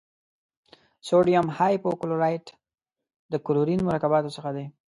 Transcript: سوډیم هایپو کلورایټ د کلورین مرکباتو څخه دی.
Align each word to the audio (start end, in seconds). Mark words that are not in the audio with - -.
سوډیم 1.07 1.47
هایپو 1.57 1.89
کلورایټ 2.01 2.45
د 3.31 3.33
کلورین 3.45 3.79
مرکباتو 3.89 4.35
څخه 4.37 4.49
دی. 4.55 4.65